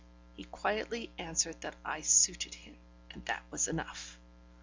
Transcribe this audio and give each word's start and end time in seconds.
He 0.33 0.45
quietly 0.45 1.11
answered 1.19 1.61
that 1.61 1.75
I 1.85 2.01
suited 2.01 2.55
him, 2.55 2.75
and 3.11 3.23
that 3.27 3.43
was 3.51 3.67
enough. 3.67 4.17